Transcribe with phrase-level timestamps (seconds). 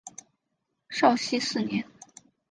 [0.89, 1.85] 绍熙四年。